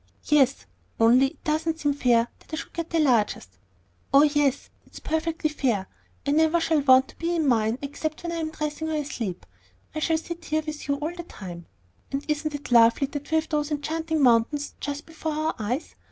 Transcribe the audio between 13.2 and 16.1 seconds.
we have those enchanting mountains just before our eyes?